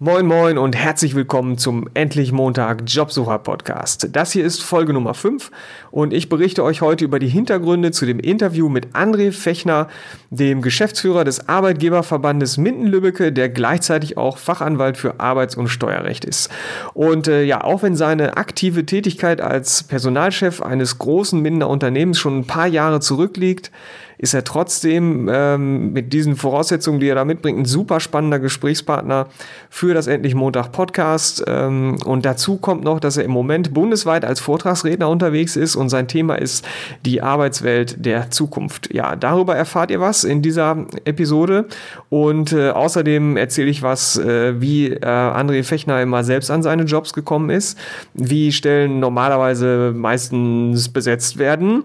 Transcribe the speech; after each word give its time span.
Moin 0.00 0.26
Moin 0.26 0.58
und 0.58 0.76
herzlich 0.76 1.16
willkommen 1.16 1.58
zum 1.58 1.88
Endlich 1.92 2.30
Montag 2.30 2.84
Jobsucher 2.86 3.40
Podcast. 3.40 4.10
Das 4.12 4.30
hier 4.30 4.44
ist 4.44 4.62
Folge 4.62 4.92
Nummer 4.92 5.12
5 5.12 5.50
und 5.90 6.12
ich 6.12 6.28
berichte 6.28 6.62
euch 6.62 6.82
heute 6.82 7.04
über 7.04 7.18
die 7.18 7.26
Hintergründe 7.26 7.90
zu 7.90 8.06
dem 8.06 8.20
Interview 8.20 8.68
mit 8.68 8.94
André 8.94 9.32
Fechner, 9.32 9.88
dem 10.30 10.62
Geschäftsführer 10.62 11.24
des 11.24 11.48
Arbeitgeberverbandes 11.48 12.58
Minden-Lübbecke, 12.58 13.32
der 13.32 13.48
gleichzeitig 13.48 14.16
auch 14.16 14.38
Fachanwalt 14.38 14.96
für 14.96 15.18
Arbeits- 15.18 15.56
und 15.56 15.66
Steuerrecht 15.66 16.24
ist. 16.24 16.48
Und 16.94 17.26
äh, 17.26 17.42
ja, 17.42 17.64
auch 17.64 17.82
wenn 17.82 17.96
seine 17.96 18.36
aktive 18.36 18.86
Tätigkeit 18.86 19.40
als 19.40 19.82
Personalchef 19.82 20.62
eines 20.62 20.98
großen 20.98 21.42
Mindener 21.42 21.68
Unternehmens 21.68 22.20
schon 22.20 22.38
ein 22.38 22.46
paar 22.46 22.68
Jahre 22.68 23.00
zurückliegt, 23.00 23.72
ist 24.18 24.34
er 24.34 24.44
trotzdem 24.44 25.30
ähm, 25.32 25.92
mit 25.92 26.12
diesen 26.12 26.36
Voraussetzungen, 26.36 26.98
die 26.98 27.08
er 27.08 27.14
da 27.14 27.24
mitbringt, 27.24 27.58
ein 27.58 27.64
super 27.64 28.00
spannender 28.00 28.40
Gesprächspartner 28.40 29.28
für 29.70 29.94
das 29.94 30.08
Endlich 30.08 30.34
Montag 30.34 30.72
Podcast. 30.72 31.44
Ähm, 31.46 31.98
und 32.04 32.24
dazu 32.24 32.56
kommt 32.56 32.82
noch, 32.82 32.98
dass 32.98 33.16
er 33.16 33.24
im 33.24 33.30
Moment 33.30 33.72
bundesweit 33.72 34.24
als 34.24 34.40
Vortragsredner 34.40 35.08
unterwegs 35.08 35.56
ist 35.56 35.76
und 35.76 35.88
sein 35.88 36.08
Thema 36.08 36.34
ist 36.34 36.66
die 37.06 37.22
Arbeitswelt 37.22 38.04
der 38.04 38.30
Zukunft. 38.30 38.92
Ja, 38.92 39.14
darüber 39.14 39.54
erfahrt 39.54 39.92
ihr 39.92 40.00
was 40.00 40.24
in 40.24 40.42
dieser 40.42 40.86
Episode. 41.04 41.66
Und 42.10 42.52
äh, 42.52 42.70
außerdem 42.70 43.36
erzähle 43.36 43.70
ich 43.70 43.82
was, 43.82 44.18
äh, 44.18 44.60
wie 44.60 44.88
äh, 44.88 44.98
André 45.06 45.62
Fechner 45.62 46.02
immer 46.02 46.24
selbst 46.24 46.50
an 46.50 46.62
seine 46.62 46.82
Jobs 46.82 47.12
gekommen 47.12 47.50
ist, 47.50 47.78
wie 48.14 48.50
Stellen 48.50 48.98
normalerweise 48.98 49.92
meistens 49.94 50.88
besetzt 50.88 51.38
werden, 51.38 51.84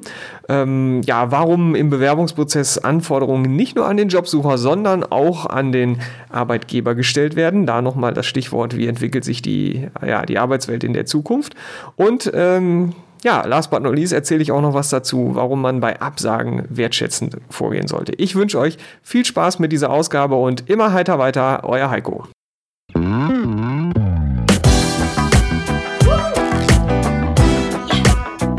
ähm, 0.50 1.02
ja, 1.06 1.32
warum 1.32 1.76
im 1.76 1.90
Bewerbungsprozess 2.24 2.78
Anforderungen 2.78 3.56
nicht 3.56 3.76
nur 3.76 3.86
an 3.86 3.98
den 3.98 4.08
Jobsucher, 4.08 4.58
sondern 4.58 5.04
auch 5.04 5.46
an 5.46 5.72
den 5.72 6.00
Arbeitgeber 6.30 6.96
gestellt 6.96 7.36
werden. 7.36 7.66
Da 7.66 7.82
nochmal 7.82 8.14
das 8.14 8.26
Stichwort, 8.26 8.78
wie 8.78 8.88
entwickelt 8.88 9.26
sich 9.26 9.42
die, 9.42 9.88
ja, 10.06 10.26
die 10.26 10.40
Arbeitswelt 10.40 10.84
in 10.84 10.94
der 10.94 11.06
Zukunft. 11.06 11.54
Und 11.96 12.32
ähm, 12.34 12.94
ja, 13.24 13.46
last 13.46 13.72
but 13.72 13.84
not 13.84 13.96
least 13.96 14.14
erzähle 14.14 14.42
ich 14.42 14.52
auch 14.52 14.62
noch 14.62 14.74
was 14.74 14.90
dazu, 14.90 15.32
warum 15.34 15.62
man 15.62 15.80
bei 15.80 16.00
Absagen 16.00 16.64
wertschätzend 16.70 17.38
vorgehen 17.50 17.88
sollte. 17.88 18.14
Ich 18.14 18.36
wünsche 18.36 18.60
euch 18.60 18.78
viel 19.02 19.26
Spaß 19.26 19.60
mit 19.60 19.72
dieser 19.72 19.90
Ausgabe 19.90 20.36
und 20.36 20.70
immer 20.70 20.94
heiter 20.94 21.20
weiter, 21.20 21.64
euer 21.64 21.90
Heiko. 21.90 22.26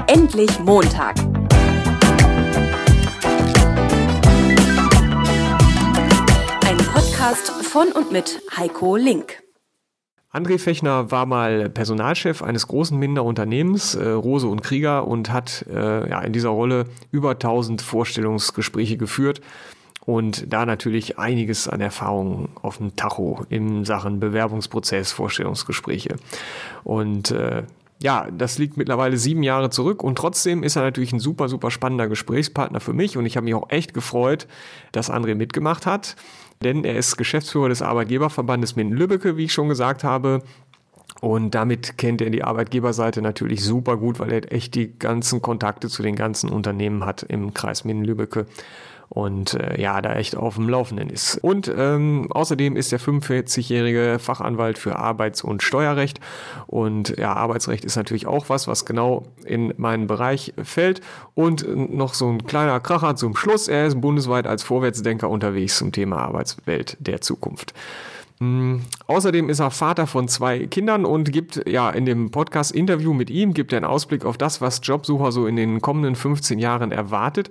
Endlich 0.07 0.59
Montag. 0.61 1.24
Podcast 7.25 7.53
von 7.63 7.89
und 7.89 8.13
mit 8.13 8.43
Heiko 8.55 8.97
Link. 8.97 9.43
André 10.31 10.59
Fechner 10.59 11.11
war 11.11 11.25
mal 11.25 11.71
Personalchef 11.71 12.43
eines 12.43 12.69
großen 12.69 12.99
Minderunternehmens, 12.99 13.95
äh, 13.95 14.11
Rose 14.11 14.47
und 14.47 14.63
Krieger, 14.63 15.09
und 15.09 15.33
hat 15.33 15.65
äh, 15.73 16.11
ja, 16.11 16.21
in 16.21 16.35
dieser 16.35 16.51
Rolle 16.51 16.85
über 17.13 17.31
1000 17.31 17.81
Vorstellungsgespräche 17.81 18.99
geführt 18.99 19.41
und 20.05 20.53
da 20.53 20.67
natürlich 20.67 21.19
einiges 21.19 21.67
an 21.67 21.81
Erfahrung 21.81 22.51
auf 22.61 22.77
dem 22.77 22.95
Tacho 22.95 23.47
in 23.49 23.87
Sachen 23.87 24.21
Bewerbungsprozess, 24.21 25.11
Vorstellungsgespräche. 25.13 26.17
Und 26.83 27.31
äh, 27.31 27.63
ja, 28.03 28.29
das 28.31 28.59
liegt 28.59 28.77
mittlerweile 28.77 29.17
sieben 29.17 29.43
Jahre 29.43 29.71
zurück 29.71 30.03
und 30.03 30.17
trotzdem 30.17 30.63
ist 30.63 30.77
er 30.77 30.83
natürlich 30.83 31.13
ein 31.13 31.21
super, 31.21 31.49
super 31.49 31.71
spannender 31.71 32.09
Gesprächspartner 32.09 32.81
für 32.81 32.93
mich 32.93 33.17
und 33.17 33.25
ich 33.25 33.37
habe 33.37 33.45
mich 33.45 33.55
auch 33.55 33.71
echt 33.71 33.95
gefreut, 33.95 34.47
dass 34.93 35.11
André 35.11 35.35
mitgemacht 35.35 35.87
hat 35.87 36.17
denn 36.63 36.85
er 36.85 36.97
ist 36.97 37.17
Geschäftsführer 37.17 37.69
des 37.69 37.83
Arbeitgeberverbandes 37.83 38.77
Minden-Lübbecke, 38.77 39.37
wie 39.37 39.45
ich 39.45 39.53
schon 39.53 39.69
gesagt 39.69 40.05
habe. 40.05 40.43
Und 41.21 41.55
damit 41.55 41.97
kennt 41.97 42.21
er 42.21 42.31
die 42.31 42.43
Arbeitgeberseite 42.43 43.23
natürlich 43.23 43.65
super 43.65 43.97
gut, 43.97 44.19
weil 44.19 44.33
er 44.33 44.53
echt 44.53 44.75
die 44.75 44.99
ganzen 44.99 45.41
Kontakte 45.41 45.89
zu 45.89 46.03
den 46.03 46.17
ganzen 46.17 46.51
Unternehmen 46.51 47.05
hat 47.05 47.23
im 47.23 47.55
Kreis 47.55 47.85
Minden-Lübbecke 47.85 48.47
und 49.15 49.55
äh, 49.55 49.81
ja, 49.81 50.03
da 50.03 50.15
echt 50.15 50.37
auf 50.37 50.57
dem 50.57 50.69
Laufenden 50.69 51.09
ist. 51.09 51.39
Und 51.39 51.73
ähm, 51.75 52.27
außerdem 52.31 52.77
ist 52.77 52.93
er 52.93 52.99
45-jährige 52.99 54.19
Fachanwalt 54.19 54.77
für 54.77 54.97
Arbeits- 54.97 55.43
und 55.43 55.63
Steuerrecht 55.63 56.19
und 56.67 57.17
ja, 57.17 57.33
Arbeitsrecht 57.33 57.85
ist 57.85 57.97
natürlich 57.97 58.27
auch 58.27 58.49
was, 58.49 58.67
was 58.67 58.85
genau 58.85 59.25
in 59.45 59.73
meinen 59.77 60.09
Bereich 60.09 60.53
fällt. 60.63 61.01
Und 61.35 61.65
noch 61.95 62.15
so 62.15 62.29
ein 62.29 62.45
kleiner 62.45 62.81
Kracher 62.81 63.15
zum 63.15 63.37
Schluss, 63.37 63.69
er 63.69 63.87
ist 63.87 64.01
bundesweit 64.01 64.49
als 64.49 64.65
Vorwärtsdenker 64.65 65.31
unterwegs 65.31 65.79
zum 65.79 65.93
Thema 65.93 66.19
Arbeitswelt 66.19 66.97
der 66.99 67.21
Zukunft. 67.21 67.73
Mm, 68.41 68.79
außerdem 69.07 69.49
ist 69.49 69.61
er 69.61 69.71
Vater 69.71 70.09
von 70.09 70.27
zwei 70.27 70.67
Kindern 70.67 71.05
und 71.05 71.31
gibt 71.31 71.69
ja 71.69 71.91
in 71.91 72.05
dem 72.05 72.33
Podcast-Interview 72.33 73.15
mit 73.15 73.31
ihm 73.31 73.55
gibt 73.55 73.73
er 73.73 73.77
einen 73.77 73.87
Ausblick 73.87 74.25
auf 74.25 74.37
das, 74.37 74.61
was 74.61 74.81
Jobsucher 74.83 75.31
so 75.31 75.47
in 75.47 75.55
den 75.55 75.81
kommenden 75.81 76.17
15 76.17 76.59
Jahren 76.59 76.91
erwartet 76.91 77.49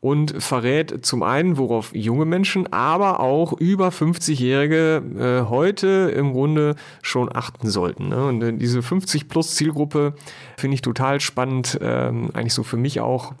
und 0.00 0.42
verrät 0.42 1.04
zum 1.04 1.22
einen, 1.22 1.58
worauf 1.58 1.94
junge 1.94 2.24
Menschen, 2.24 2.72
aber 2.72 3.20
auch 3.20 3.52
über 3.52 3.88
50-Jährige 3.88 5.02
äh, 5.44 5.48
heute 5.48 6.12
im 6.16 6.32
Grunde 6.32 6.76
schon 7.02 7.34
achten 7.34 7.68
sollten. 7.68 8.08
Ne? 8.08 8.26
Und 8.26 8.42
äh, 8.42 8.52
diese 8.54 8.80
50-plus-Zielgruppe 8.80 10.14
finde 10.56 10.74
ich 10.74 10.82
total 10.82 11.20
spannend, 11.20 11.78
ähm, 11.82 12.30
eigentlich 12.32 12.54
so 12.54 12.62
für 12.62 12.78
mich 12.78 13.00
auch. 13.00 13.34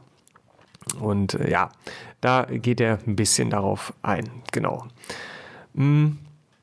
Und 1.00 1.34
äh, 1.34 1.50
ja, 1.50 1.70
da 2.20 2.46
geht 2.50 2.80
er 2.80 2.98
ein 3.06 3.16
bisschen 3.16 3.48
darauf 3.48 3.94
ein. 4.02 4.28
Genau. 4.52 4.86
Mm. 5.74 6.08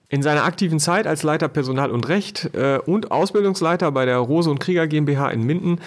In 0.10 0.22
seiner 0.24 0.46
aktiven 0.46 0.80
Zeit 0.80 1.06
als 1.06 1.24
Leiter 1.24 1.50
Personal 1.50 1.92
und 1.92 2.08
Recht 2.08 2.56
äh, 2.56 2.80
und 2.86 3.12
Ausbildungsleiter 3.12 3.92
bei 3.92 4.06
der 4.06 4.20
Rose 4.20 4.50
und 4.50 4.60
Krieger 4.60 4.88
GmbH 4.88 5.32
in 5.32 5.44
Minden 5.44 5.82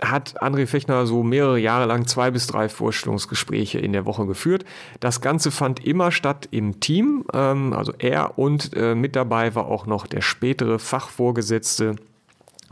hat 0.00 0.42
André 0.42 0.66
Fechner 0.66 1.06
so 1.06 1.22
mehrere 1.22 1.58
Jahre 1.58 1.86
lang 1.86 2.06
zwei 2.06 2.30
bis 2.30 2.46
drei 2.46 2.68
Vorstellungsgespräche 2.68 3.78
in 3.78 3.92
der 3.92 4.06
Woche 4.06 4.26
geführt. 4.26 4.64
Das 5.00 5.20
Ganze 5.20 5.50
fand 5.50 5.84
immer 5.84 6.12
statt 6.12 6.48
im 6.50 6.80
Team. 6.80 7.24
Ähm, 7.32 7.72
also 7.72 7.92
er 7.98 8.38
und 8.38 8.74
äh, 8.74 8.94
mit 8.94 9.16
dabei 9.16 9.54
war 9.54 9.66
auch 9.66 9.86
noch 9.86 10.06
der 10.06 10.20
spätere 10.20 10.78
Fachvorgesetzte 10.78 11.96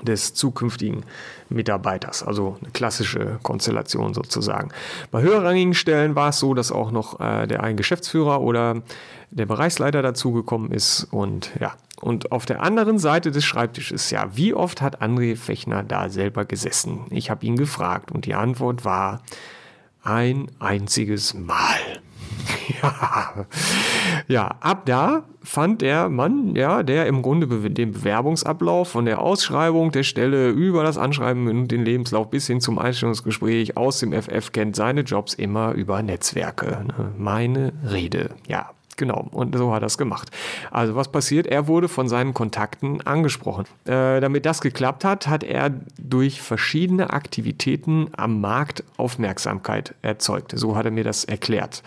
des 0.03 0.34
zukünftigen 0.34 1.05
Mitarbeiters, 1.49 2.22
also 2.22 2.56
eine 2.60 2.71
klassische 2.72 3.38
Konstellation 3.43 4.12
sozusagen. 4.12 4.71
Bei 5.10 5.22
höherrangigen 5.22 5.75
Stellen 5.75 6.15
war 6.15 6.31
es 6.31 6.38
so, 6.38 6.55
dass 6.55 6.72
auch 6.72 6.91
noch 6.91 7.21
äh, 7.21 7.47
der 7.47 7.62
ein 7.62 7.77
Geschäftsführer 7.77 8.41
oder 8.41 8.83
der 9.31 9.47
Bereichsleiter 9.47 10.03
dazugekommen 10.03 10.72
ist 10.72 11.06
und 11.10 11.50
ja, 11.60 11.75
und 12.00 12.33
auf 12.33 12.44
der 12.44 12.62
anderen 12.62 12.99
Seite 12.99 13.31
des 13.31 13.44
Schreibtisches, 13.44 14.10
ja, 14.10 14.37
wie 14.37 14.53
oft 14.53 14.83
hat 14.83 15.00
André 15.00 15.37
Fechner 15.37 15.83
da 15.83 16.09
selber 16.09 16.44
gesessen? 16.44 17.06
Ich 17.10 17.31
habe 17.31 17.47
ihn 17.47 17.56
gefragt 17.56 18.12
und 18.12 18.27
die 18.27 18.34
Antwort 18.34 18.84
war 18.84 19.22
ein 20.03 20.50
einziges 20.59 21.34
Mal. 21.34 22.03
ja. 22.82 23.47
ja, 24.28 24.47
ab 24.60 24.87
da 24.87 25.25
fand 25.43 25.82
der 25.82 26.09
Mann, 26.09 26.56
ja, 26.56 26.82
der 26.82 27.06
im 27.06 27.22
Grunde 27.22 27.47
den 27.71 27.93
Bewerbungsablauf 27.93 28.88
von 28.88 29.05
der 29.05 29.21
Ausschreibung 29.21 29.93
der 29.93 30.03
Stelle 30.03 30.50
über 30.50 30.83
das 30.83 30.99
Anschreiben 30.99 31.49
und 31.49 31.69
den 31.69 31.84
Lebenslauf 31.84 32.31
bis 32.31 32.47
hin 32.47 32.60
zum 32.60 32.78
Einstellungsgespräch 32.78 33.77
aus 33.77 33.99
dem 33.99 34.12
FF 34.12 34.53
kennt 34.53 34.77
seine 34.77 35.03
Jobs 35.03 35.34
immer 35.34 35.72
über 35.72 36.03
Netzwerke. 36.03 36.84
Ne? 36.87 37.12
Meine 37.16 37.72
Rede, 37.91 38.31
ja. 38.49 38.71
Genau, 38.97 39.27
und 39.33 39.56
so 39.56 39.72
hat 39.75 39.83
er 39.83 39.87
es 39.87 39.99
gemacht. 39.99 40.31
Also 40.71 40.94
was 40.94 41.10
passiert? 41.10 41.47
Er 41.47 41.66
wurde 41.66 41.88
von 41.88 42.09
seinen 42.09 42.33
Kontakten 42.33 43.00
angesprochen. 43.00 43.65
Äh, 43.87 44.21
damit 44.21 44.47
das 44.47 44.60
geklappt 44.60 45.04
hat, 45.04 45.27
hat 45.27 45.43
er 45.43 45.72
durch 45.99 46.41
verschiedene 46.41 47.10
Aktivitäten 47.10 48.10
am 48.16 48.41
Markt 48.41 48.84
Aufmerksamkeit 48.97 49.94
erzeugt. 50.03 50.53
So 50.54 50.77
hat 50.77 50.84
er 50.84 50.93
mir 50.93 51.04
das 51.04 51.25
erklärt. 51.25 51.83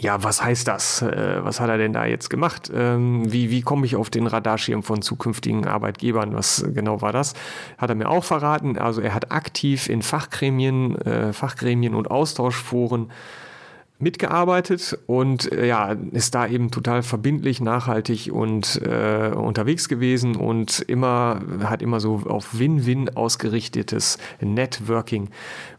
Ja, 0.00 0.22
was 0.22 0.42
heißt 0.42 0.68
das? 0.68 1.02
Äh, 1.02 1.44
was 1.44 1.60
hat 1.60 1.68
er 1.68 1.78
denn 1.78 1.92
da 1.92 2.04
jetzt 2.04 2.30
gemacht? 2.30 2.70
Ähm, 2.72 3.30
wie, 3.32 3.50
wie 3.50 3.62
komme 3.62 3.84
ich 3.84 3.96
auf 3.96 4.10
den 4.10 4.28
Radarschirm 4.28 4.82
von 4.84 5.02
zukünftigen 5.02 5.66
Arbeitgebern? 5.66 6.34
Was 6.34 6.64
genau 6.72 7.02
war 7.02 7.12
das? 7.12 7.34
Hat 7.78 7.90
er 7.90 7.96
mir 7.96 8.08
auch 8.08 8.24
verraten. 8.24 8.78
Also 8.78 9.00
er 9.00 9.12
hat 9.12 9.32
aktiv 9.32 9.88
in 9.88 10.02
Fachgremien, 10.02 10.96
äh, 11.00 11.32
Fachgremien 11.32 11.94
und 11.94 12.10
Austauschforen 12.10 13.10
mitgearbeitet 13.98 14.96
und 15.06 15.50
äh, 15.50 15.66
ja, 15.66 15.96
ist 16.12 16.34
da 16.34 16.46
eben 16.46 16.70
total 16.70 17.02
verbindlich, 17.02 17.60
nachhaltig 17.60 18.30
und 18.32 18.80
äh, 18.82 19.32
unterwegs 19.34 19.88
gewesen 19.88 20.36
und 20.36 20.80
immer, 20.80 21.40
hat 21.64 21.82
immer 21.82 21.98
so 21.98 22.22
auf 22.26 22.58
Win-Win 22.58 23.16
ausgerichtetes 23.16 24.18
Networking 24.40 25.28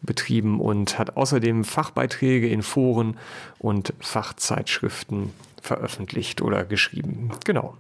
betrieben 0.02 0.60
und 0.60 1.00
hat 1.00 1.16
außerdem 1.16 1.64
Fachbeiträge 1.64 2.50
in 2.50 2.62
Foren 2.62 3.18
und 3.58 3.94
Fachzeitschriften 4.00 5.32
veröffentlicht 5.62 6.42
oder 6.42 6.66
geschrieben. 6.66 7.32
Genau. 7.46 7.76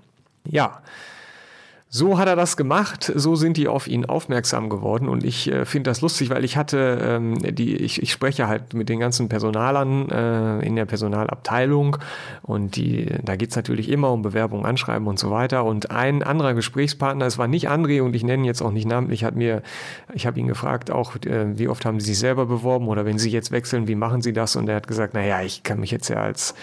Ja. 0.45 0.81
So 1.91 2.19
hat 2.19 2.27
er 2.27 2.35
das 2.35 2.55
gemacht, 2.55 3.11
so 3.15 3.35
sind 3.35 3.57
die 3.57 3.67
auf 3.67 3.87
ihn 3.87 4.05
aufmerksam 4.05 4.69
geworden 4.69 5.09
und 5.09 5.23
ich 5.23 5.51
äh, 5.51 5.65
finde 5.65 5.89
das 5.89 6.01
lustig, 6.01 6.29
weil 6.29 6.45
ich 6.45 6.55
hatte 6.55 6.99
ähm, 7.01 7.33
die, 7.55 7.77
ich, 7.77 8.03
ich 8.03 8.11
spreche 8.11 8.47
halt 8.47 8.75
mit 8.75 8.89
den 8.89 8.99
ganzen 8.99 9.27
Personalern 9.27 10.07
äh, 10.09 10.59
in 10.59 10.75
der 10.75 10.85
Personalabteilung 10.85 11.97
und 12.43 12.75
die, 12.75 13.07
da 13.23 13.35
geht's 13.35 13.55
natürlich 13.55 13.89
immer 13.89 14.11
um 14.11 14.21
Bewerbung, 14.21 14.67
Anschreiben 14.67 15.07
und 15.07 15.17
so 15.17 15.31
weiter. 15.31 15.65
Und 15.65 15.89
ein 15.89 16.21
anderer 16.21 16.53
Gesprächspartner, 16.53 17.25
es 17.25 17.39
war 17.39 17.47
nicht 17.47 17.71
André 17.71 18.03
und 18.03 18.15
ich 18.15 18.23
nenne 18.23 18.43
ihn 18.43 18.45
jetzt 18.45 18.61
auch 18.61 18.71
nicht 18.71 18.87
namentlich, 18.87 19.23
hat 19.23 19.35
mir, 19.35 19.63
ich 20.13 20.27
habe 20.27 20.39
ihn 20.39 20.45
gefragt, 20.45 20.91
auch 20.91 21.15
äh, 21.25 21.57
wie 21.57 21.69
oft 21.69 21.85
haben 21.85 21.99
Sie 21.99 22.05
sich 22.05 22.19
selber 22.19 22.45
beworben 22.45 22.87
oder 22.87 23.05
wenn 23.05 23.17
Sie 23.17 23.31
jetzt 23.31 23.49
wechseln, 23.49 23.87
wie 23.87 23.95
machen 23.95 24.21
Sie 24.21 24.31
das? 24.31 24.55
Und 24.55 24.69
er 24.69 24.75
hat 24.75 24.87
gesagt, 24.87 25.15
naja, 25.15 25.41
ich 25.41 25.63
kann 25.63 25.79
mich 25.79 25.89
jetzt 25.89 26.07
ja 26.09 26.17
als 26.17 26.53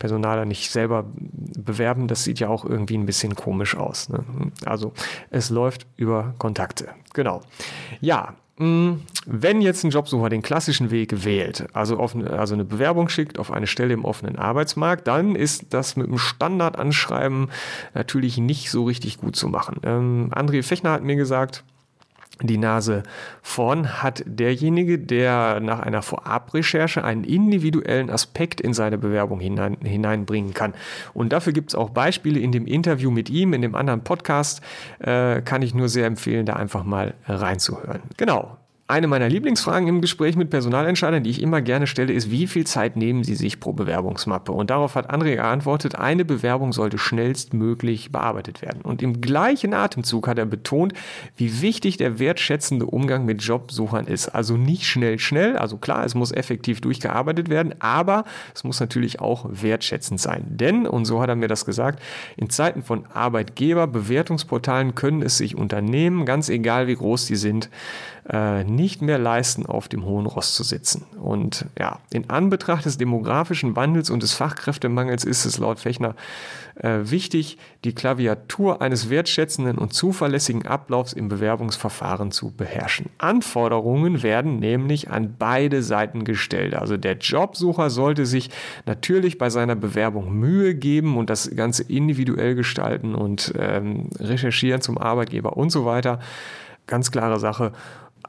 Personaler 0.00 0.44
nicht 0.44 0.72
selber 0.72 1.04
bewerben, 1.14 2.08
das 2.08 2.24
sieht 2.24 2.40
ja 2.40 2.48
auch 2.48 2.64
irgendwie 2.64 2.98
ein 2.98 3.06
bisschen 3.06 3.36
komisch 3.36 3.76
aus. 3.76 4.08
Ne? 4.08 4.24
Also 4.72 4.94
es 5.28 5.50
läuft 5.50 5.86
über 5.98 6.34
Kontakte. 6.38 6.88
Genau. 7.12 7.42
Ja, 8.00 8.36
mm, 8.56 8.92
wenn 9.26 9.60
jetzt 9.60 9.84
ein 9.84 9.90
Jobsucher 9.90 10.30
den 10.30 10.40
klassischen 10.40 10.90
Weg 10.90 11.26
wählt, 11.26 11.66
also, 11.74 11.98
auf, 11.98 12.16
also 12.16 12.54
eine 12.54 12.64
Bewerbung 12.64 13.10
schickt 13.10 13.38
auf 13.38 13.50
eine 13.50 13.66
Stelle 13.66 13.92
im 13.92 14.06
offenen 14.06 14.36
Arbeitsmarkt, 14.38 15.06
dann 15.06 15.36
ist 15.36 15.74
das 15.74 15.96
mit 15.96 16.06
dem 16.06 16.16
Standardanschreiben 16.16 17.50
natürlich 17.92 18.38
nicht 18.38 18.70
so 18.70 18.84
richtig 18.84 19.18
gut 19.18 19.36
zu 19.36 19.48
machen. 19.48 19.76
Ähm, 19.82 20.30
André 20.34 20.62
Fechner 20.62 20.92
hat 20.92 21.02
mir 21.02 21.16
gesagt, 21.16 21.64
die 22.46 22.58
Nase 22.58 23.02
vorn 23.42 24.02
hat 24.02 24.22
derjenige, 24.26 24.98
der 24.98 25.60
nach 25.60 25.80
einer 25.80 26.02
Vorabrecherche 26.02 27.04
einen 27.04 27.24
individuellen 27.24 28.10
Aspekt 28.10 28.60
in 28.60 28.74
seine 28.74 28.98
Bewerbung 28.98 29.40
hinein, 29.40 29.76
hineinbringen 29.82 30.54
kann. 30.54 30.74
Und 31.14 31.32
dafür 31.32 31.52
gibt 31.52 31.70
es 31.70 31.74
auch 31.74 31.90
Beispiele 31.90 32.40
in 32.40 32.52
dem 32.52 32.66
Interview 32.66 33.10
mit 33.10 33.30
ihm, 33.30 33.52
in 33.52 33.62
dem 33.62 33.74
anderen 33.74 34.04
Podcast, 34.04 34.62
äh, 35.00 35.42
kann 35.42 35.62
ich 35.62 35.74
nur 35.74 35.88
sehr 35.88 36.06
empfehlen, 36.06 36.46
da 36.46 36.54
einfach 36.54 36.84
mal 36.84 37.14
reinzuhören. 37.26 38.02
Genau, 38.16 38.56
eine 38.88 39.06
meiner 39.06 39.28
Lieblingsfragen 39.28 39.88
im 39.88 40.00
Gespräch 40.00 40.36
mit 40.36 40.50
Personalentscheidern, 40.50 41.22
die 41.22 41.30
ich 41.30 41.40
immer 41.40 41.62
gerne 41.62 41.86
stelle, 41.86 42.12
ist, 42.12 42.30
wie 42.30 42.46
viel 42.46 42.66
Zeit 42.66 42.96
nehmen 42.96 43.24
Sie 43.24 43.36
sich 43.36 43.60
pro 43.60 43.72
Bewerbungsmappe? 43.72 44.52
Und 44.52 44.70
darauf 44.70 44.96
hat 44.96 45.10
André 45.10 45.36
geantwortet, 45.36 45.94
eine 45.94 46.24
Bewerbung 46.24 46.72
sollte 46.72 46.98
schnellstmöglich 46.98 48.12
bearbeitet 48.12 48.60
werden. 48.60 48.82
Und 48.82 49.00
im 49.00 49.20
gleichen 49.20 49.72
Atemzug 49.72 50.26
hat 50.28 50.38
er 50.38 50.46
betont, 50.46 50.92
wie 51.36 51.62
wichtig 51.62 51.96
der 51.96 52.18
wertschätzende 52.18 52.84
Umgang 52.84 53.24
mit 53.24 53.42
Jobsuchern 53.42 54.06
ist. 54.06 54.28
Also 54.28 54.56
nicht 54.56 54.84
schnell, 54.84 55.18
schnell. 55.18 55.56
Also 55.56 55.78
klar, 55.78 56.04
es 56.04 56.14
muss 56.14 56.32
effektiv 56.32 56.80
durchgearbeitet 56.80 57.48
werden, 57.48 57.74
aber 57.78 58.24
es 58.54 58.64
muss 58.64 58.80
natürlich 58.80 59.20
auch 59.20 59.46
wertschätzend 59.48 60.20
sein. 60.20 60.44
Denn, 60.48 60.86
und 60.86 61.06
so 61.06 61.22
hat 61.22 61.28
er 61.28 61.36
mir 61.36 61.48
das 61.48 61.64
gesagt, 61.64 62.02
in 62.36 62.50
Zeiten 62.50 62.82
von 62.82 63.06
Arbeitgeberbewertungsportalen 63.14 64.94
können 64.94 65.22
es 65.22 65.38
sich 65.38 65.56
Unternehmen, 65.56 66.26
ganz 66.26 66.48
egal 66.48 66.88
wie 66.88 66.96
groß 66.96 67.26
die 67.26 67.36
sind, 67.36 67.70
äh, 68.28 68.64
nicht 68.74 69.02
mehr 69.02 69.18
leisten, 69.18 69.66
auf 69.66 69.88
dem 69.88 70.04
hohen 70.04 70.26
Ross 70.26 70.54
zu 70.54 70.62
sitzen. 70.62 71.04
Und 71.20 71.66
ja, 71.78 71.98
in 72.10 72.30
Anbetracht 72.30 72.84
des 72.84 72.98
demografischen 72.98 73.76
Wandels 73.76 74.10
und 74.10 74.22
des 74.22 74.32
Fachkräftemangels 74.32 75.24
ist 75.24 75.44
es 75.44 75.58
laut 75.58 75.78
Fechner 75.78 76.14
äh, 76.76 77.00
wichtig, 77.04 77.58
die 77.84 77.94
Klaviatur 77.94 78.80
eines 78.80 79.10
wertschätzenden 79.10 79.78
und 79.78 79.92
zuverlässigen 79.92 80.66
Ablaufs 80.66 81.12
im 81.12 81.28
Bewerbungsverfahren 81.28 82.30
zu 82.30 82.50
beherrschen. 82.50 83.10
Anforderungen 83.18 84.22
werden 84.22 84.58
nämlich 84.58 85.10
an 85.10 85.34
beide 85.38 85.82
Seiten 85.82 86.24
gestellt. 86.24 86.74
Also 86.74 86.96
der 86.96 87.18
Jobsucher 87.18 87.90
sollte 87.90 88.26
sich 88.26 88.50
natürlich 88.86 89.38
bei 89.38 89.50
seiner 89.50 89.76
Bewerbung 89.76 90.32
Mühe 90.32 90.74
geben 90.74 91.16
und 91.18 91.30
das 91.30 91.50
Ganze 91.54 91.82
individuell 91.82 92.54
gestalten 92.54 93.14
und 93.14 93.52
ähm, 93.58 94.08
recherchieren 94.18 94.80
zum 94.80 94.98
Arbeitgeber 94.98 95.56
und 95.56 95.70
so 95.70 95.84
weiter. 95.84 96.20
Ganz 96.86 97.10
klare 97.10 97.38
Sache. 97.38 97.72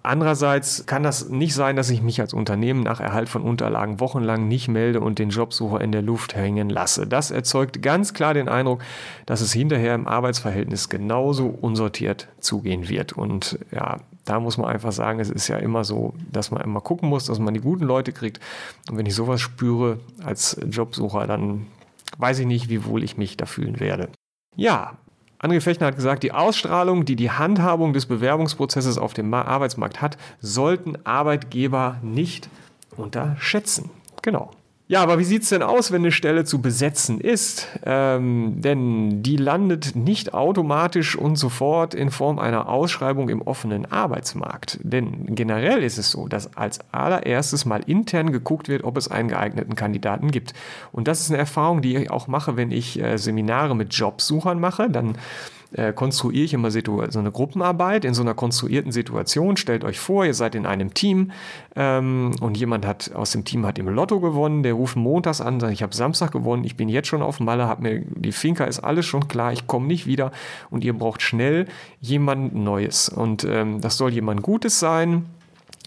Andererseits 0.06 0.86
kann 0.86 1.02
das 1.02 1.30
nicht 1.30 1.54
sein, 1.54 1.78
dass 1.78 1.90
ich 1.90 2.02
mich 2.02 2.20
als 2.20 2.34
Unternehmen 2.34 2.84
nach 2.84 3.00
Erhalt 3.00 3.30
von 3.30 3.42
Unterlagen 3.42 4.02
wochenlang 4.02 4.50
nicht 4.50 4.68
melde 4.68 5.00
und 5.00 5.18
den 5.18 5.30
Jobsucher 5.30 5.80
in 5.80 5.94
der 5.94 6.02
Luft 6.02 6.36
hängen 6.36 6.70
lasse. 6.70 7.08
Das 7.08 7.32
erzeugt 7.32 7.82
ganz 7.82 8.14
klar 8.14 8.34
den 8.34 8.50
Eindruck, 8.50 8.82
dass 9.26 9.40
es 9.40 9.54
hinterher 9.54 9.96
im 9.96 10.06
Arbeitsverhältnis 10.06 10.90
genauso 10.90 11.48
unsortiert 11.48 12.28
zugehen 12.42 12.90
wird. 12.90 13.14
Und 13.14 13.58
ja, 13.72 14.02
da 14.26 14.42
muss 14.42 14.58
man 14.58 14.70
einfach 14.70 14.92
sagen, 14.92 15.22
es 15.22 15.30
ist 15.30 15.48
ja 15.48 15.56
immer 15.56 15.86
so, 15.86 16.14
dass 16.30 16.52
man 16.52 16.62
immer 16.62 16.82
gucken 16.82 17.08
muss, 17.08 17.24
dass 17.26 17.40
man 17.40 17.54
die 17.54 17.62
guten 17.62 17.86
Leute 17.86 18.12
kriegt. 18.12 18.42
Und 18.90 18.98
wenn 18.98 19.06
ich 19.06 19.16
sowas 19.16 19.40
spüre 19.40 20.02
als 20.22 20.60
Jobsucher, 20.70 21.28
dann 21.28 21.68
weiß 22.18 22.40
ich 22.40 22.46
nicht, 22.46 22.68
wie 22.68 22.84
wohl 22.84 23.04
ich 23.04 23.16
mich 23.16 23.38
da 23.38 23.46
fühlen 23.46 23.80
werde. 23.80 24.10
Ja, 24.58 24.98
André 25.44 25.60
Fechner 25.60 25.88
hat 25.88 25.98
gesagt, 25.98 26.24
die 26.24 26.32
Ausstrahlung, 26.32 27.04
die 27.04 27.18
die 27.18 27.30
Handhabung 27.30 27.92
des 27.92 28.06
Bewerbungsprozesses 28.06 28.98
auf 28.98 29.14
dem 29.14 29.34
Arbeitsmarkt 29.34 30.02
hat, 30.02 30.18
sollten 30.40 30.98
Arbeitgeber 31.04 31.98
nicht 32.02 32.48
unterschätzen. 32.96 33.90
Genau. 34.22 34.52
Ja, 34.88 35.02
aber 35.02 35.18
wie 35.18 35.24
sieht 35.24 35.44
es 35.44 35.50
denn 35.50 35.64
aus, 35.64 35.94
wenn 35.94 36.02
eine 36.02 36.12
Stelle 36.12 36.44
zu 36.44 36.62
besetzen 36.62 37.22
ist? 37.22 37.68
Ähm, 37.86 38.56
denn 38.62 39.24
die 39.24 39.38
landet 39.38 39.96
nicht 39.96 40.34
automatisch 40.34 41.16
und 41.16 41.38
sofort 41.38 41.94
in 41.94 42.12
Form 42.12 42.38
einer 42.38 42.68
Ausschreibung 42.68 43.30
im 43.30 43.42
offenen 43.42 43.90
Arbeitsmarkt. 43.90 44.80
Denn 44.84 45.34
generell 45.36 45.82
ist 45.84 45.98
es 45.98 46.12
so, 46.12 46.28
dass 46.28 46.58
als 46.58 46.82
allererstes 46.92 47.64
mal 47.64 47.82
intern 47.88 48.34
geguckt 48.34 48.68
wird, 48.68 48.84
ob 48.84 48.98
es 48.98 49.10
einen 49.10 49.30
geeigneten 49.30 49.76
Kandidaten 49.76 50.32
gibt. 50.32 50.54
Und 50.92 51.08
das 51.08 51.22
ist 51.22 51.30
eine 51.30 51.40
Erfahrung, 51.40 51.82
die 51.82 51.96
ich 51.96 52.12
auch 52.12 52.28
mache, 52.28 52.58
wenn 52.58 52.72
ich 52.72 53.02
äh, 53.02 53.18
Seminare 53.18 53.78
mit 53.78 53.94
Jobsuchern 53.94 54.60
mache. 54.60 54.90
Dann 54.90 55.18
äh, 55.74 55.94
konstruiere 55.94 56.46
ich 56.46 56.54
immer 56.54 56.72
so 56.72 57.20
eine 57.20 57.32
Gruppenarbeit 57.32 58.06
in 58.06 58.14
so 58.14 58.22
einer 58.22 58.34
konstruierten 58.34 58.92
Situation. 58.92 59.58
Stellt 59.58 59.84
euch 59.84 60.00
vor, 60.00 60.26
ihr 60.26 60.34
seid 60.34 60.56
in 60.56 60.66
einem 60.66 60.94
Team 60.94 61.32
ähm, 61.76 62.32
und 62.42 62.58
jemand 62.58 62.86
hat 62.86 63.14
aus 63.14 63.32
dem 63.32 63.46
Team 63.46 63.66
hat 63.66 63.80
im 63.80 63.88
Lotto 63.88 64.20
gewonnen. 64.20 64.64
Der 64.64 64.74
ruft 64.74 64.96
montags 64.96 65.42
an, 65.42 65.60
sagt, 65.60 65.74
ich 65.74 65.84
habe 65.84 65.96
Samstag 65.96 66.32
gewonnen, 66.32 66.64
ich 66.64 66.76
bin 66.76 66.90
jetzt 66.90 67.08
schon 67.08 67.22
auf 67.22 67.40
Malle, 67.40 67.68
hab 67.68 67.80
mir 67.80 68.02
die 68.02 68.32
Finca 68.32 68.66
ist 68.66 68.80
alles 68.80 69.06
schon 69.06 69.28
klar, 69.28 69.54
ich 69.54 69.68
komme 69.68 69.88
nicht 69.88 70.06
wieder 70.06 70.32
und 70.70 70.84
ihr 70.84 70.94
braucht 70.94 71.22
schnell 71.22 71.68
jemand 72.02 72.56
Neues 72.56 73.10
und 73.10 73.44
ähm, 73.44 73.82
das 73.82 73.98
soll 73.98 74.12
jemand 74.12 74.42
Gutes 74.42 74.80
sein. 74.80 75.26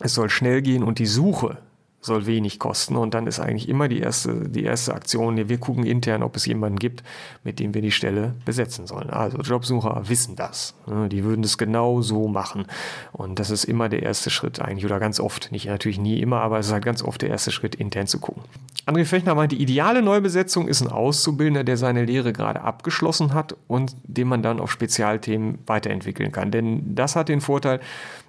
Es 0.00 0.15
soll 0.15 0.29
schnell 0.29 0.61
gehen 0.61 0.83
und 0.83 0.99
die 0.99 1.06
Suche 1.06 1.59
soll 2.06 2.26
wenig 2.26 2.58
kosten. 2.58 2.97
Und 2.97 3.14
dann 3.14 3.26
ist 3.26 3.41
eigentlich 3.41 3.69
immer 3.69 3.88
die 3.88 4.00
erste, 4.00 4.49
die 4.49 4.64
erste 4.64 4.94
Aktion, 4.94 5.37
wir 5.49 5.58
gucken 5.58 5.85
intern, 5.85 6.23
ob 6.23 6.37
es 6.37 6.47
jemanden 6.47 6.79
gibt, 6.79 7.03
mit 7.44 7.58
dem 7.58 7.75
wir 7.75 7.82
die 7.82 7.91
Stelle 7.91 8.35
besetzen 8.44 8.87
sollen. 8.87 9.11
Also 9.11 9.38
Jobsucher 9.38 10.03
wissen 10.08 10.37
das. 10.37 10.75
Ne? 10.87 11.08
Die 11.08 11.25
würden 11.25 11.43
das 11.43 11.58
genau 11.58 12.00
so 12.00 12.29
machen. 12.29 12.67
Und 13.12 13.38
das 13.38 13.50
ist 13.50 13.64
immer 13.64 13.88
der 13.88 14.03
erste 14.03 14.31
Schritt 14.31 14.61
eigentlich, 14.61 14.85
oder 14.85 15.00
ganz 15.00 15.20
oft, 15.20 15.53
nicht 15.53 15.67
natürlich 15.67 15.99
nie 15.99 16.20
immer, 16.20 16.41
aber 16.41 16.58
es 16.58 16.67
ist 16.67 16.73
halt 16.73 16.85
ganz 16.85 17.03
oft 17.03 17.20
der 17.23 17.31
erste 17.31 17.50
Schritt, 17.50 17.75
intern 17.75 18.06
zu 18.06 18.19
gucken. 18.19 18.43
André 18.87 19.05
Fechner 19.05 19.35
meint, 19.35 19.52
die 19.52 19.61
ideale 19.61 20.00
Neubesetzung 20.00 20.69
ist 20.69 20.81
ein 20.81 20.88
Auszubildender, 20.88 21.64
der 21.64 21.76
seine 21.76 22.05
Lehre 22.05 22.32
gerade 22.32 22.61
abgeschlossen 22.61 23.35
hat 23.35 23.56
und 23.67 23.97
den 24.05 24.29
man 24.29 24.43
dann 24.43 24.61
auf 24.61 24.70
Spezialthemen 24.70 25.59
weiterentwickeln 25.67 26.30
kann. 26.30 26.52
Denn 26.52 26.95
das 26.95 27.16
hat 27.16 27.28
den 27.28 27.40
Vorteil, 27.40 27.80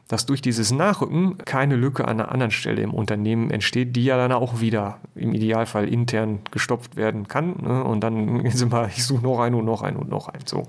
dass 0.08 0.26
durch 0.26 0.42
dieses 0.42 0.72
Nachrücken 0.72 1.38
keine 1.40 1.76
Lücke 1.76 2.08
an 2.08 2.20
einer 2.20 2.32
anderen 2.32 2.52
Stelle 2.52 2.82
im 2.82 2.94
Unternehmen 2.94 3.50
entsteht, 3.50 3.96
die 3.96 4.06
ja 4.06 4.18
dann 4.18 4.32
auch 4.32 4.62
wieder 4.62 5.00
im 5.16 5.34
Idealfall 5.34 5.88
intern 5.88 6.40
gestopft 6.52 6.96
werden 6.96 7.28
kann. 7.28 7.56
Ne? 7.62 7.84
Und 7.84 8.02
dann 8.02 8.40
ist 8.46 8.62
immer, 8.62 8.88
ich 8.88 9.06
suche 9.06 9.24
noch 9.24 9.40
einen 9.40 9.56
und 9.56 9.66
noch 9.66 9.82
einen 9.82 9.98
und 9.98 10.10
noch 10.10 10.30
einen. 10.30 10.46
So. 10.46 10.64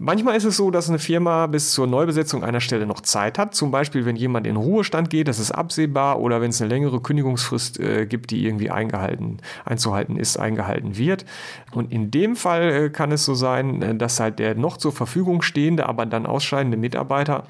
Manchmal 0.00 0.36
ist 0.36 0.44
es 0.44 0.56
so, 0.56 0.70
dass 0.70 0.88
eine 0.88 0.98
Firma 0.98 1.46
bis 1.46 1.72
zur 1.72 1.86
Neubesetzung 1.86 2.42
einer 2.42 2.60
Stelle 2.60 2.86
noch 2.86 3.02
Zeit 3.02 3.38
hat. 3.38 3.54
Zum 3.54 3.70
Beispiel, 3.70 4.06
wenn 4.06 4.16
jemand 4.16 4.46
in 4.46 4.56
Ruhestand 4.56 5.10
geht, 5.10 5.28
das 5.28 5.38
ist 5.38 5.52
absehbar, 5.52 6.18
oder 6.18 6.40
wenn 6.40 6.50
es 6.50 6.60
eine 6.60 6.70
längere 6.70 7.00
Kündigungsfrist 7.00 7.78
äh, 7.78 8.06
gibt, 8.06 8.30
die 8.30 8.44
irgendwie 8.44 8.70
eingehalten, 8.70 9.38
einzuhalten 9.66 10.16
ist, 10.16 10.38
eingehalten 10.38 10.96
wird. 10.96 11.26
Und 11.72 11.92
in 11.92 12.10
dem 12.10 12.36
Fall 12.36 12.72
äh, 12.72 12.90
kann 12.90 13.12
es 13.12 13.26
so 13.26 13.34
sein, 13.34 13.82
äh, 13.82 13.94
dass 13.94 14.18
halt 14.18 14.38
der 14.38 14.54
noch 14.54 14.78
zur 14.78 14.92
Verfügung 14.92 15.42
stehende, 15.42 15.86
aber 15.86 16.06
dann 16.06 16.24
ausscheidende 16.24 16.78
Mitarbeiter 16.78 17.44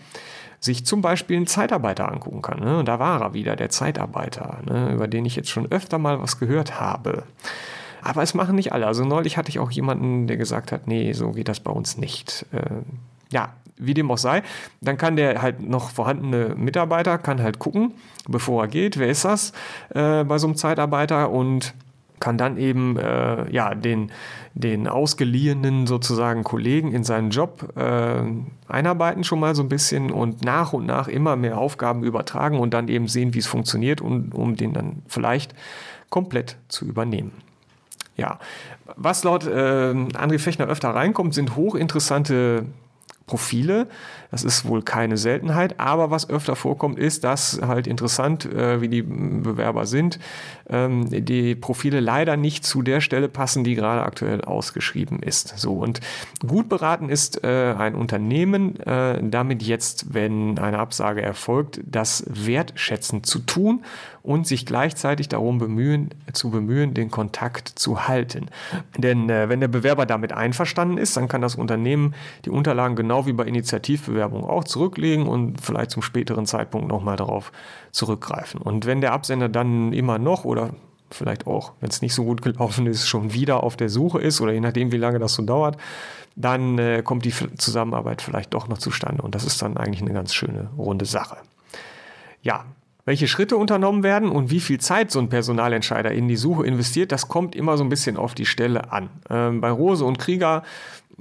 sich 0.62 0.87
zum 0.87 1.02
Beispiel 1.02 1.37
einen 1.37 1.49
Zeitarbeiter 1.49 2.11
angucken 2.11 2.40
kann. 2.40 2.61
Ne? 2.61 2.85
Da 2.85 2.99
war 3.00 3.21
er 3.21 3.35
wieder, 3.35 3.57
der 3.57 3.69
Zeitarbeiter, 3.69 4.61
ne? 4.64 4.92
über 4.95 5.09
den 5.09 5.25
ich 5.25 5.35
jetzt 5.35 5.50
schon 5.50 5.71
öfter 5.71 5.99
mal 5.99 6.23
was 6.23 6.38
gehört 6.38 6.81
habe. 6.81 7.25
Aber 8.00 8.23
es 8.23 8.33
machen 8.33 8.54
nicht 8.54 8.73
alle. 8.73 8.87
Also 8.87 9.04
neulich 9.04 9.37
hatte 9.37 9.50
ich 9.50 9.59
auch 9.59 9.71
jemanden, 9.73 10.28
der 10.28 10.37
gesagt 10.37 10.73
hat, 10.73 10.87
nee, 10.87 11.12
so 11.12 11.33
geht 11.33 11.49
das 11.49 11.61
bei 11.61 11.73
uns 11.73 11.99
nicht. 11.99 12.47
Äh, 12.52 12.83
ja, 13.31 13.54
wie 13.76 13.95
dem 13.95 14.11
auch 14.11 14.19
sei, 14.19 14.42
dann 14.81 14.97
kann 14.97 15.16
der 15.16 15.42
halt 15.42 15.61
noch 15.61 15.90
vorhandene 15.90 16.54
Mitarbeiter, 16.57 17.19
kann 17.19 17.42
halt 17.42 17.59
gucken, 17.59 17.95
bevor 18.28 18.64
er 18.64 18.69
geht, 18.69 18.99
wer 18.99 19.09
ist 19.09 19.25
das 19.25 19.52
äh, 19.90 20.23
bei 20.23 20.38
so 20.38 20.47
einem 20.47 20.57
Zeitarbeiter 20.57 21.31
und 21.31 21.75
kann 22.23 22.38
dann 22.38 22.57
eben 22.57 22.97
äh, 22.99 23.50
ja, 23.50 23.75
den, 23.75 24.12
den 24.55 24.87
ausgeliehenen 24.87 25.88
sozusagen 25.88 26.45
Kollegen 26.45 26.93
in 26.93 27.02
seinen 27.02 27.31
Job 27.31 27.76
äh, 27.76 28.23
einarbeiten 28.69 29.25
schon 29.25 29.41
mal 29.41 29.57
so 29.57 29.62
ein 29.62 29.69
bisschen 29.69 30.12
und 30.12 30.45
nach 30.45 30.73
und 30.73 30.87
nach 30.87 31.09
immer 31.09 31.35
mehr 31.35 31.59
Aufgaben 31.59 32.05
übertragen 32.05 32.61
und 32.61 32.73
dann 32.75 32.87
eben 32.87 33.09
sehen, 33.09 33.35
wie 33.35 33.41
es 33.41 33.49
funktioniert, 33.49 34.00
und, 34.00 34.37
um 34.37 34.55
den 34.55 34.73
dann 34.73 35.02
vielleicht 35.09 35.52
komplett 36.11 36.59
zu 36.69 36.85
übernehmen. 36.85 37.33
Ja, 38.17 38.38
was 38.95 39.25
laut 39.25 39.45
äh, 39.45 39.50
André 39.50 40.38
Fechner 40.38 40.69
öfter 40.69 40.91
reinkommt, 40.91 41.35
sind 41.35 41.57
hochinteressante 41.57 42.67
Profile. 43.26 43.87
Das 44.31 44.45
ist 44.45 44.64
wohl 44.64 44.83
keine 44.83 45.17
Seltenheit, 45.17 45.79
aber 45.79 46.11
was 46.11 46.29
öfter 46.31 46.57
vorkommt, 46.57 46.99
ist, 46.99 47.25
dass 47.25 47.61
halt 47.61 47.87
interessant, 47.87 48.47
äh, 48.47 48.81
wie 48.81 48.88
die 48.88 49.02
Bewerber 49.02 49.87
sind, 49.87 50.19
ähm, 50.71 51.07
die 51.11 51.55
Profile 51.55 52.00
leider 52.00 52.37
nicht 52.37 52.64
zu 52.64 52.83
der 52.83 53.00
Stelle 53.00 53.29
passen, 53.29 53.62
die 53.62 53.75
gerade 53.75 54.02
aktuell 54.02 54.41
ausgeschrieben 54.43 55.21
ist. 55.23 55.59
So 55.59 55.75
und 55.75 56.00
gut 56.47 56.69
beraten 56.69 57.11
ist 57.11 57.45
äh, 57.45 57.75
ein 57.76 57.95
Unternehmen, 57.95 58.81
äh, 58.81 59.21
damit 59.23 59.62
jetzt, 59.62 60.14
wenn 60.14 60.59
eine 60.59 60.79
Absage 60.79 61.21
erfolgt, 61.21 61.81
das 61.85 62.25
wertschätzend 62.26 63.26
zu 63.26 63.41
tun 63.41 63.83
und 64.23 64.47
sich 64.47 64.67
gleichzeitig 64.67 65.29
darum 65.29 65.59
bemühen, 65.59 66.11
zu 66.33 66.50
bemühen, 66.50 66.95
den 66.95 67.11
Kontakt 67.11 67.69
zu 67.69 68.07
halten. 68.07 68.47
Denn 68.97 69.29
äh, 69.29 69.49
wenn 69.49 69.61
der 69.61 69.69
Bewerber 69.69 70.07
damit 70.07 70.33
einverstanden 70.33 70.97
ist, 70.97 71.17
dann 71.17 71.29
kann 71.29 71.43
das 71.43 71.57
Unternehmen 71.57 72.14
die 72.45 72.50
Unterlagen 72.50 72.95
genau 72.95 73.12
wie 73.26 73.33
bei 73.33 73.45
Initiativbewerbungen 73.45 74.49
auch 74.49 74.64
zurücklegen 74.64 75.26
und 75.26 75.61
vielleicht 75.61 75.90
zum 75.90 76.02
späteren 76.02 76.47
Zeitpunkt 76.47 76.88
nochmal 76.88 77.16
darauf 77.16 77.52
zurückgreifen. 77.90 78.61
Und 78.61 78.87
wenn 78.87 79.00
der 79.00 79.12
Absender 79.12 79.49
dann 79.49 79.92
immer 79.92 80.19
noch 80.19 80.45
oder 80.45 80.71
vielleicht 81.11 81.47
auch, 81.47 81.73
wenn 81.81 81.90
es 81.90 82.02
nicht 82.02 82.14
so 82.14 82.25
gut 82.25 82.42
gelaufen 82.42 82.87
ist, 82.87 83.07
schon 83.07 83.33
wieder 83.33 83.62
auf 83.62 83.76
der 83.76 83.88
Suche 83.88 84.21
ist 84.21 84.40
oder 84.40 84.52
je 84.52 84.61
nachdem, 84.61 84.92
wie 84.92 84.97
lange 84.97 85.19
das 85.19 85.35
so 85.35 85.42
dauert, 85.42 85.76
dann 86.35 86.78
äh, 86.78 87.02
kommt 87.04 87.25
die 87.25 87.35
Zusammenarbeit 87.59 88.23
vielleicht 88.23 88.54
doch 88.54 88.69
noch 88.69 88.78
zustande. 88.78 89.23
Und 89.23 89.35
das 89.35 89.45
ist 89.45 89.61
dann 89.61 89.76
eigentlich 89.76 90.00
eine 90.00 90.12
ganz 90.12 90.33
schöne 90.35 90.71
runde 90.76 91.04
Sache. 91.04 91.37
Ja, 92.42 92.64
welche 93.04 93.26
Schritte 93.26 93.57
unternommen 93.57 94.04
werden 94.04 94.31
und 94.31 94.50
wie 94.50 94.61
viel 94.61 94.78
Zeit 94.78 95.11
so 95.11 95.19
ein 95.19 95.28
Personalentscheider 95.28 96.12
in 96.12 96.28
die 96.28 96.37
Suche 96.37 96.64
investiert, 96.64 97.11
das 97.11 97.26
kommt 97.26 97.57
immer 97.57 97.76
so 97.76 97.83
ein 97.83 97.88
bisschen 97.88 98.16
auf 98.16 98.35
die 98.35 98.47
Stelle 98.47 98.92
an. 98.92 99.11
Ähm, 99.28 99.61
bei 99.61 99.71
Rose 99.71 100.04
und 100.04 100.21
Krieger 100.21 100.62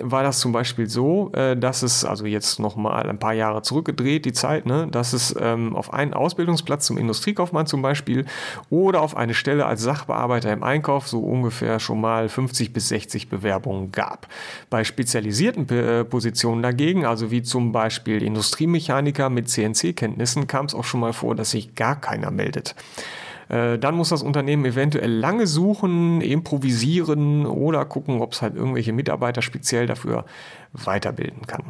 war 0.03 0.23
das 0.23 0.39
zum 0.39 0.51
Beispiel 0.51 0.89
so, 0.89 1.31
äh, 1.33 1.55
dass 1.55 1.83
es, 1.83 2.05
also 2.05 2.25
jetzt 2.25 2.59
nochmal 2.59 3.09
ein 3.09 3.19
paar 3.19 3.33
Jahre 3.33 3.61
zurückgedreht, 3.61 4.25
die 4.25 4.33
Zeit, 4.33 4.65
ne, 4.65 4.87
dass 4.89 5.13
es 5.13 5.35
ähm, 5.39 5.75
auf 5.75 5.93
einen 5.93 6.13
Ausbildungsplatz 6.13 6.85
zum 6.85 6.97
Industriekaufmann 6.97 7.67
zum 7.67 7.81
Beispiel 7.81 8.25
oder 8.69 9.01
auf 9.01 9.15
eine 9.15 9.33
Stelle 9.33 9.65
als 9.65 9.81
Sachbearbeiter 9.81 10.51
im 10.51 10.63
Einkauf 10.63 11.07
so 11.07 11.19
ungefähr 11.19 11.79
schon 11.79 12.01
mal 12.01 12.29
50 12.29 12.73
bis 12.73 12.89
60 12.89 13.29
Bewerbungen 13.29 13.91
gab. 13.91 14.27
Bei 14.69 14.83
spezialisierten 14.83 15.69
äh, 15.69 16.03
Positionen 16.03 16.61
dagegen, 16.61 17.05
also 17.05 17.31
wie 17.31 17.43
zum 17.43 17.71
Beispiel 17.71 18.23
Industriemechaniker 18.23 19.29
mit 19.29 19.49
CNC-Kenntnissen, 19.49 20.47
kam 20.47 20.65
es 20.65 20.75
auch 20.75 20.83
schon 20.83 20.99
mal 20.99 21.13
vor, 21.13 21.35
dass 21.35 21.51
sich 21.51 21.75
gar 21.75 21.99
keiner 21.99 22.31
meldet. 22.31 22.75
Äh, 23.51 23.77
dann 23.77 23.95
muss 23.95 24.09
das 24.09 24.23
Unternehmen 24.23 24.63
eventuell 24.65 25.11
lange 25.11 25.45
suchen, 25.45 26.21
improvisieren 26.21 27.45
oder 27.45 27.83
gucken, 27.83 28.21
ob 28.21 28.31
es 28.31 28.41
halt 28.41 28.55
irgendwelche 28.55 28.93
Mitarbeiter 28.93 29.41
speziell 29.41 29.87
dafür 29.87 30.25
weiterbilden 30.71 31.45
kann. 31.47 31.63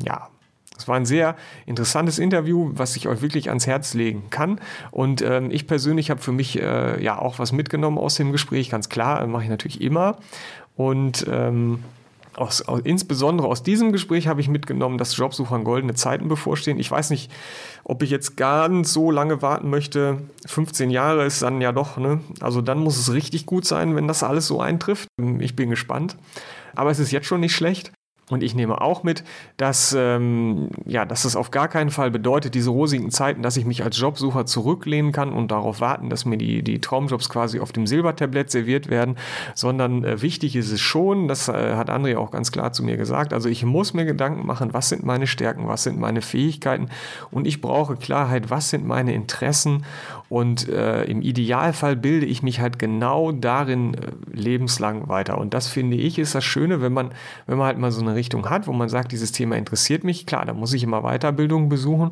Ja, 0.00 0.28
es 0.76 0.86
war 0.86 0.94
ein 0.94 1.06
sehr 1.06 1.34
interessantes 1.66 2.20
Interview, 2.20 2.70
was 2.74 2.94
ich 2.94 3.08
euch 3.08 3.20
wirklich 3.20 3.48
ans 3.48 3.66
Herz 3.66 3.94
legen 3.94 4.30
kann. 4.30 4.60
Und 4.92 5.20
ähm, 5.22 5.50
ich 5.50 5.66
persönlich 5.66 6.10
habe 6.10 6.20
für 6.20 6.30
mich 6.30 6.62
äh, 6.62 7.02
ja 7.02 7.18
auch 7.18 7.40
was 7.40 7.50
mitgenommen 7.50 7.98
aus 7.98 8.14
dem 8.14 8.30
Gespräch, 8.30 8.70
ganz 8.70 8.88
klar, 8.88 9.26
mache 9.26 9.42
ich 9.42 9.50
natürlich 9.50 9.80
immer. 9.80 10.18
Und 10.76 11.26
ähm, 11.28 11.82
aus, 12.38 12.62
aus, 12.62 12.80
insbesondere 12.84 13.48
aus 13.48 13.62
diesem 13.62 13.92
Gespräch 13.92 14.28
habe 14.28 14.40
ich 14.40 14.48
mitgenommen, 14.48 14.98
dass 14.98 15.16
Jobsuchern 15.16 15.64
goldene 15.64 15.94
Zeiten 15.94 16.28
bevorstehen. 16.28 16.78
Ich 16.78 16.90
weiß 16.90 17.10
nicht, 17.10 17.30
ob 17.84 18.02
ich 18.02 18.10
jetzt 18.10 18.36
ganz 18.36 18.92
so 18.92 19.10
lange 19.10 19.42
warten 19.42 19.70
möchte. 19.70 20.22
15 20.46 20.90
Jahre 20.90 21.24
ist 21.24 21.42
dann 21.42 21.60
ja 21.60 21.72
doch, 21.72 21.96
ne? 21.96 22.20
Also 22.40 22.62
dann 22.62 22.78
muss 22.78 22.98
es 22.98 23.12
richtig 23.12 23.46
gut 23.46 23.64
sein, 23.64 23.96
wenn 23.96 24.08
das 24.08 24.22
alles 24.22 24.46
so 24.46 24.60
eintrifft. 24.60 25.08
Ich 25.40 25.56
bin 25.56 25.70
gespannt. 25.70 26.16
Aber 26.74 26.90
es 26.90 26.98
ist 26.98 27.10
jetzt 27.10 27.26
schon 27.26 27.40
nicht 27.40 27.54
schlecht. 27.54 27.92
Und 28.30 28.42
ich 28.42 28.54
nehme 28.54 28.80
auch 28.80 29.02
mit, 29.02 29.24
dass, 29.56 29.94
ähm, 29.98 30.68
ja, 30.86 31.04
dass 31.04 31.24
es 31.24 31.34
auf 31.34 31.50
gar 31.50 31.68
keinen 31.68 31.90
Fall 31.90 32.10
bedeutet, 32.10 32.54
diese 32.54 32.70
rosigen 32.70 33.10
Zeiten, 33.10 33.42
dass 33.42 33.56
ich 33.56 33.64
mich 33.64 33.82
als 33.82 33.98
Jobsucher 33.98 34.44
zurücklehnen 34.44 35.12
kann 35.12 35.32
und 35.32 35.50
darauf 35.50 35.80
warten, 35.80 36.10
dass 36.10 36.24
mir 36.24 36.36
die, 36.36 36.62
die 36.62 36.80
Traumjobs 36.80 37.28
quasi 37.28 37.60
auf 37.60 37.72
dem 37.72 37.86
Silbertablett 37.86 38.50
serviert 38.50 38.90
werden, 38.90 39.16
sondern 39.54 40.04
äh, 40.04 40.20
wichtig 40.20 40.56
ist 40.56 40.70
es 40.70 40.80
schon, 40.80 41.28
das 41.28 41.48
äh, 41.48 41.74
hat 41.74 41.90
André 41.90 42.16
auch 42.18 42.30
ganz 42.30 42.52
klar 42.52 42.72
zu 42.72 42.82
mir 42.82 42.96
gesagt, 42.96 43.32
also 43.32 43.48
ich 43.48 43.64
muss 43.64 43.94
mir 43.94 44.04
Gedanken 44.04 44.46
machen, 44.46 44.74
was 44.74 44.90
sind 44.90 45.04
meine 45.04 45.26
Stärken, 45.26 45.66
was 45.66 45.82
sind 45.84 45.98
meine 45.98 46.20
Fähigkeiten 46.20 46.88
und 47.30 47.46
ich 47.46 47.60
brauche 47.60 47.96
Klarheit, 47.96 48.50
was 48.50 48.70
sind 48.70 48.86
meine 48.86 49.14
Interessen 49.14 49.84
und 50.28 50.68
äh, 50.68 51.04
im 51.04 51.22
Idealfall 51.22 51.96
bilde 51.96 52.26
ich 52.26 52.42
mich 52.42 52.60
halt 52.60 52.78
genau 52.78 53.32
darin 53.32 53.94
äh, 53.94 54.10
lebenslang 54.30 55.08
weiter. 55.08 55.38
Und 55.38 55.54
das 55.54 55.68
finde 55.68 55.96
ich 55.96 56.18
ist 56.18 56.34
das 56.34 56.44
Schöne, 56.44 56.82
wenn 56.82 56.92
man, 56.92 57.12
wenn 57.46 57.56
man 57.56 57.66
halt 57.66 57.78
mal 57.78 57.90
so 57.90 58.02
eine 58.02 58.14
Richtung 58.18 58.50
hat, 58.50 58.66
wo 58.66 58.72
man 58.72 58.88
sagt, 58.88 59.12
dieses 59.12 59.32
Thema 59.32 59.56
interessiert 59.56 60.04
mich, 60.04 60.26
klar, 60.26 60.44
da 60.44 60.52
muss 60.52 60.74
ich 60.74 60.82
immer 60.82 61.02
Weiterbildung 61.02 61.68
besuchen. 61.68 62.10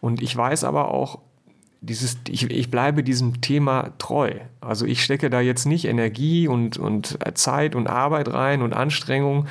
Und 0.00 0.20
ich 0.20 0.36
weiß 0.36 0.64
aber 0.64 0.90
auch, 0.90 1.20
dieses, 1.86 2.18
ich, 2.28 2.50
ich 2.50 2.70
bleibe 2.70 3.02
diesem 3.02 3.40
Thema 3.40 3.92
treu. 3.98 4.32
Also 4.60 4.86
ich 4.86 5.04
stecke 5.04 5.28
da 5.28 5.40
jetzt 5.40 5.66
nicht 5.66 5.84
Energie 5.84 6.48
und, 6.48 6.78
und 6.78 7.18
Zeit 7.34 7.74
und 7.74 7.88
Arbeit 7.88 8.32
rein 8.32 8.62
und 8.62 8.72
Anstrengung 8.72 9.46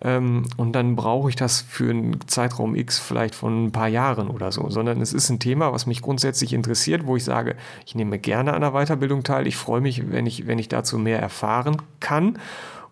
ähm, 0.00 0.44
und 0.56 0.72
dann 0.72 0.96
brauche 0.96 1.28
ich 1.28 1.36
das 1.36 1.60
für 1.60 1.90
einen 1.90 2.26
Zeitraum 2.26 2.74
X 2.74 2.98
vielleicht 2.98 3.34
von 3.34 3.66
ein 3.66 3.72
paar 3.72 3.88
Jahren 3.88 4.28
oder 4.28 4.50
so, 4.50 4.70
sondern 4.70 5.00
es 5.00 5.12
ist 5.12 5.28
ein 5.28 5.40
Thema, 5.40 5.72
was 5.72 5.86
mich 5.86 6.00
grundsätzlich 6.00 6.52
interessiert, 6.52 7.06
wo 7.06 7.16
ich 7.16 7.24
sage, 7.24 7.56
ich 7.84 7.94
nehme 7.94 8.18
gerne 8.18 8.54
an 8.54 8.62
der 8.62 8.72
Weiterbildung 8.72 9.22
teil, 9.22 9.46
ich 9.46 9.56
freue 9.56 9.80
mich, 9.80 10.10
wenn 10.10 10.26
ich, 10.26 10.46
wenn 10.46 10.58
ich 10.58 10.68
dazu 10.68 10.98
mehr 10.98 11.20
erfahren 11.20 11.82
kann 12.00 12.38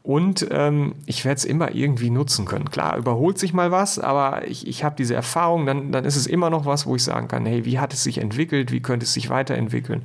und 0.02 0.48
ähm, 0.50 0.94
ich 1.06 1.24
werde 1.24 1.36
es 1.36 1.44
immer 1.44 1.74
irgendwie 1.74 2.10
nutzen 2.10 2.44
können. 2.44 2.70
Klar, 2.70 2.96
überholt 2.96 3.38
sich 3.38 3.52
mal 3.52 3.70
was, 3.70 4.00
aber 4.00 4.48
ich, 4.48 4.66
ich 4.66 4.82
habe 4.82 4.96
diese 4.96 5.14
Erfahrung, 5.14 5.64
dann, 5.64 5.92
dann 5.92 6.04
ist 6.04 6.16
es 6.16 6.26
immer 6.26 6.50
noch 6.50 6.66
was, 6.66 6.86
wo 6.86 6.96
ich 6.96 7.04
sagen 7.04 7.28
kann, 7.28 7.46
hey, 7.46 7.64
wie 7.64 7.78
hat 7.78 7.92
es 7.92 8.02
sich 8.02 8.18
entwickelt, 8.18 8.72
wie 8.72 8.80
könnte 8.80 9.04
es 9.04 9.12
sich 9.12 9.30
weiterentwickeln? 9.30 10.04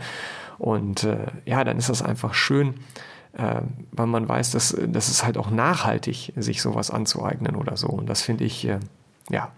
Und 0.60 1.04
äh, 1.04 1.28
ja, 1.46 1.64
dann 1.64 1.78
ist 1.78 1.90
das 1.90 2.04
einfach 2.04 2.36
schön, 2.36 2.76
äh, 3.34 3.62
weil 3.92 4.08
man 4.08 4.30
weiß, 4.30 4.52
dass, 4.52 4.78
dass 4.88 5.08
es 5.08 5.26
halt 5.26 5.38
auch 5.38 5.50
nachhaltig, 5.50 6.32
sich 6.36 6.62
sowas 6.62 6.92
anzueignen 6.92 7.56
oder 7.56 7.76
so. 7.76 7.88
Und 7.88 8.08
das 8.08 8.22
finde 8.22 8.44
ich, 8.44 8.68
äh, 8.68 8.80
ja, 9.32 9.52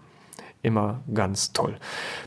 immer 0.62 1.00
ganz 1.12 1.52
toll. 1.52 1.76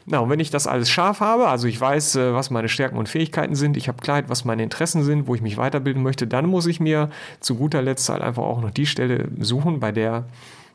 Na, 0.06 0.20
und 0.20 0.30
wenn 0.30 0.40
ich 0.40 0.50
das 0.50 0.68
alles 0.68 0.90
scharf 0.90 1.20
habe, 1.20 1.48
also 1.48 1.68
ich 1.68 1.80
weiß, 1.80 2.16
äh, 2.16 2.34
was 2.34 2.50
meine 2.50 2.70
Stärken 2.70 2.98
und 2.98 3.10
Fähigkeiten 3.10 3.56
sind, 3.56 3.78
ich 3.78 3.88
habe 3.88 4.02
Klarheit, 4.02 4.30
was 4.30 4.46
meine 4.46 4.64
Interessen 4.64 5.04
sind, 5.04 5.28
wo 5.28 5.36
ich 5.36 5.42
mich 5.42 5.58
weiterbilden 5.58 6.02
möchte, 6.02 6.28
dann 6.28 6.48
muss 6.48 6.66
ich 6.66 6.80
mir 6.80 7.10
zu 7.40 7.56
guter 7.56 7.82
Letzt 7.82 8.10
halt 8.10 8.22
einfach 8.22 8.44
auch 8.44 8.62
noch 8.62 8.72
die 8.72 8.86
Stelle 8.86 9.30
suchen, 9.40 9.80
bei 9.80 9.92
der, 9.92 10.26